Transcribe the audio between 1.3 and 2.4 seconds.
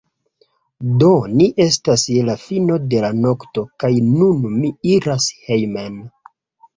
ni estas je la